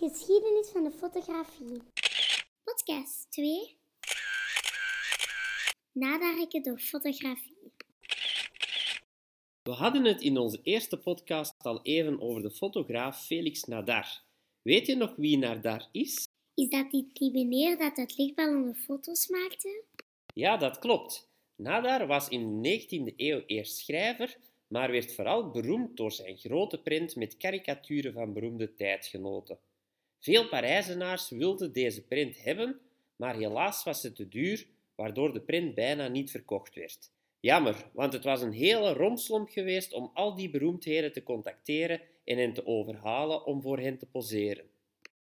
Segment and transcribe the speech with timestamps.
[0.00, 1.82] Geschiedenis van de fotografie.
[2.64, 3.76] Podcast 2.
[5.92, 7.72] Nadareken door fotografie.
[9.62, 14.22] We hadden het in onze eerste podcast al even over de fotograaf Felix Nadar.
[14.62, 16.28] Weet je nog wie Nadar is?
[16.54, 19.84] Is dat die, die meneer dat uit lichtballonnen foto's maakte?
[20.34, 21.28] Ja, dat klopt.
[21.56, 24.36] Nadar was in de 19e eeuw eerst schrijver,
[24.66, 29.58] maar werd vooral beroemd door zijn grote print met karikaturen van beroemde tijdgenoten.
[30.20, 32.80] Veel Parijzenaars wilden deze print hebben,
[33.16, 37.10] maar helaas was het te duur, waardoor de print bijna niet verkocht werd.
[37.40, 42.38] Jammer, want het was een hele romslomp geweest om al die beroemdheden te contacteren en
[42.38, 44.70] hen te overhalen om voor hen te poseren.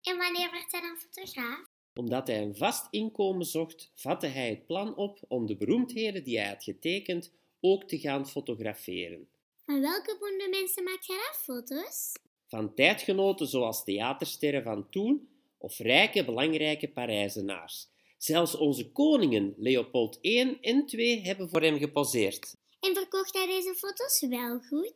[0.01, 1.65] En wanneer werd hij dan fotograaf?
[1.93, 6.39] Omdat hij een vast inkomen zocht, vatte hij het plan op om de beroemdheden die
[6.39, 9.27] hij had getekend ook te gaan fotograferen.
[9.65, 12.11] Van welke beroemde mensen maakt hij dan foto's?
[12.55, 15.27] Van tijdgenoten zoals theatersterren van toen
[15.57, 17.87] of rijke, belangrijke Parijzenaars.
[18.17, 22.55] Zelfs onze koningen Leopold I en II hebben voor hem geposeerd.
[22.79, 24.93] En verkocht hij deze foto's wel goed?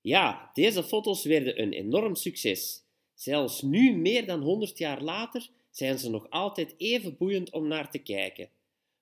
[0.00, 2.82] Ja, deze foto's werden een enorm succes.
[3.14, 7.90] Zelfs nu, meer dan 100 jaar later, zijn ze nog altijd even boeiend om naar
[7.90, 8.48] te kijken.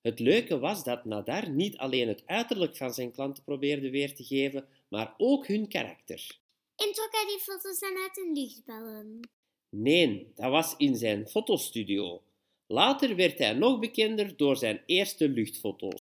[0.00, 4.24] Het leuke was dat Nadar niet alleen het uiterlijk van zijn klanten probeerde weer te
[4.24, 6.44] geven, maar ook hun karakter.
[6.76, 9.20] En trok hij die foto's dan uit een luchtballon?
[9.68, 12.22] Nee, dat was in zijn fotostudio.
[12.66, 16.00] Later werd hij nog bekender door zijn eerste luchtfoto's.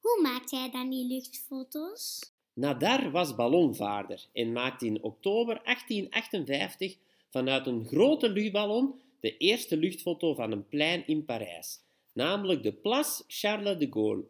[0.00, 2.32] Hoe maakte hij dan die luchtfoto's?
[2.52, 6.96] Nadar was ballonvaarder en maakte in oktober 1858
[7.30, 11.80] vanuit een grote luchtballon de eerste luchtfoto van een plein in Parijs,
[12.12, 14.24] namelijk de Place Charles de Gaulle,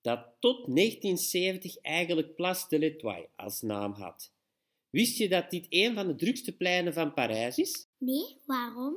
[0.00, 4.30] dat tot 1970 eigenlijk Place de l'Étoile als naam had.
[4.92, 7.88] Wist je dat dit een van de drukste pleinen van Parijs is?
[7.98, 8.96] Nee, waarom?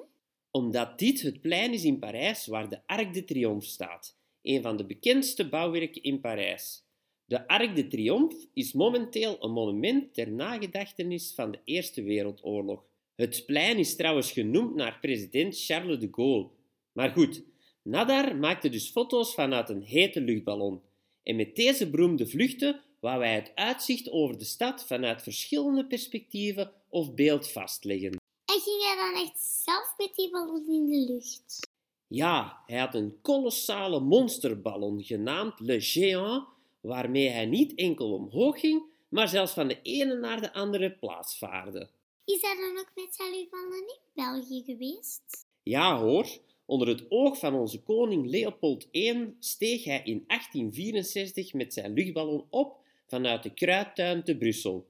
[0.51, 4.77] Omdat dit het plein is in Parijs waar de Arc de Triomphe staat, een van
[4.77, 6.83] de bekendste bouwwerken in Parijs.
[7.25, 12.83] De Arc de Triomphe is momenteel een monument ter nagedachtenis van de Eerste Wereldoorlog.
[13.15, 16.49] Het plein is trouwens genoemd naar president Charles de Gaulle.
[16.91, 17.43] Maar goed,
[17.81, 20.81] Nadar maakte dus foto's vanuit een hete luchtballon.
[21.23, 26.71] En met deze beroemde vluchten wou hij het uitzicht over de stad vanuit verschillende perspectieven
[26.89, 28.11] of beeld vastleggen.
[28.45, 31.69] En ging hij dan echt zelf met die ballon in de lucht?
[32.07, 36.47] Ja, hij had een kolossale monsterballon genaamd Le Géant,
[36.81, 41.37] waarmee hij niet enkel omhoog ging, maar zelfs van de ene naar de andere plaats
[41.37, 41.89] vaarde.
[42.25, 45.45] Is hij dan ook met luchtballon in België geweest?
[45.63, 46.27] Ja hoor,
[46.65, 52.45] onder het oog van onze koning Leopold I steeg hij in 1864 met zijn luchtballon
[52.49, 54.87] op vanuit de Kruidtuin te Brussel.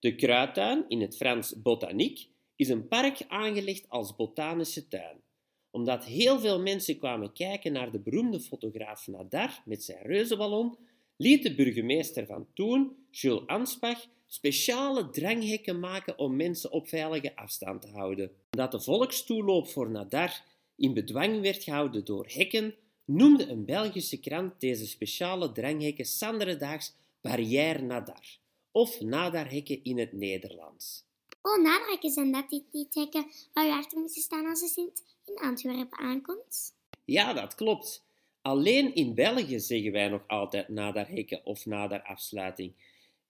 [0.00, 5.20] De Kruidtuin, in het Frans Botanique, is een park aangelegd als botanische tuin.
[5.70, 10.76] Omdat heel veel mensen kwamen kijken naar de beroemde fotograaf Nadar met zijn reuzenballon,
[11.16, 17.82] liet de burgemeester van toen, Jules Anspach, speciale dranghekken maken om mensen op veilige afstand
[17.82, 18.30] te houden.
[18.50, 20.44] Omdat de volkstoeloop voor Nadar
[20.76, 22.74] in bedwang werd gehouden door hekken,
[23.04, 26.94] noemde een Belgische krant deze speciale dranghekken Sanderedaags
[27.26, 28.38] Barrière Nadar,
[28.72, 31.04] of Nadarhekken in het Nederlands.
[31.42, 34.90] Oh, nadareken zijn dat die, die hekken waar je achter moet staan als je
[35.24, 36.74] in Antwerpen aankomt?
[37.04, 38.04] Ja, dat klopt.
[38.42, 42.72] Alleen in België zeggen wij nog altijd nadarhekken of nadarafsluiting.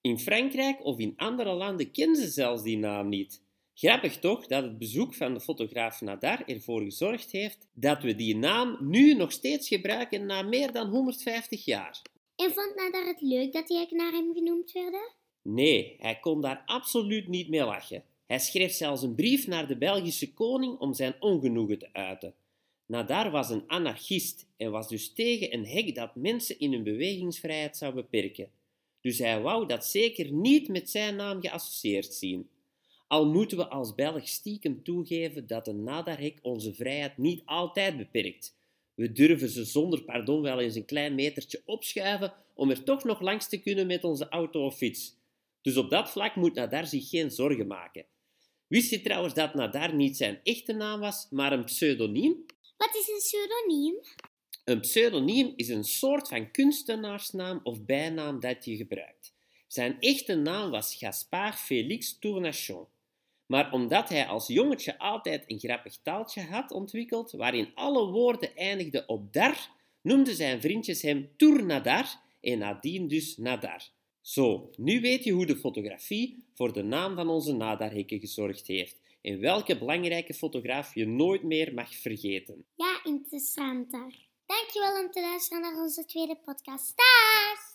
[0.00, 3.42] In Frankrijk of in andere landen kennen ze zelfs die naam niet.
[3.74, 8.36] Grappig toch dat het bezoek van de fotograaf Nadar ervoor gezorgd heeft dat we die
[8.36, 12.02] naam nu nog steeds gebruiken na meer dan 150 jaar.
[12.36, 15.12] En vond Nadar het leuk dat hekken naar hem genoemd werden?
[15.42, 18.04] Nee, hij kon daar absoluut niet mee lachen.
[18.26, 22.34] Hij schreef zelfs een brief naar de Belgische koning om zijn ongenoegen te uiten.
[22.86, 27.76] Nadar was een anarchist en was dus tegen een hek dat mensen in hun bewegingsvrijheid
[27.76, 28.50] zou beperken.
[29.00, 32.48] Dus hij wou dat zeker niet met zijn naam geassocieerd zien.
[33.08, 38.56] Al moeten we als Belg stiekem toegeven dat een nadarhek onze vrijheid niet altijd beperkt.
[38.96, 43.20] We durven ze zonder pardon wel eens een klein metertje opschuiven om er toch nog
[43.20, 45.16] langs te kunnen met onze auto of fiets.
[45.62, 48.06] Dus op dat vlak moet Nadar zich geen zorgen maken.
[48.66, 52.44] Wist je trouwens dat Nadar niet zijn echte naam was, maar een pseudoniem?
[52.76, 53.94] Wat is een pseudoniem?
[54.64, 59.34] Een pseudoniem is een soort van kunstenaarsnaam of bijnaam dat je gebruikt.
[59.66, 62.86] Zijn echte naam was Gaspard Félix Tournachon.
[63.46, 69.08] Maar omdat hij als jongetje altijd een grappig taaltje had ontwikkeld, waarin alle woorden eindigden
[69.08, 69.68] op dar,
[70.02, 72.06] noemden zijn vriendjes hem Tournadar
[72.40, 73.88] en nadien dus Nadar.
[74.20, 79.00] Zo, nu weet je hoe de fotografie voor de naam van onze nadarhekken gezorgd heeft
[79.22, 82.64] en welke belangrijke fotograaf je nooit meer mag vergeten.
[82.74, 84.26] Ja, interessanter.
[84.46, 86.96] Dankjewel om te luisteren naar onze tweede podcast.
[86.96, 87.65] Dag!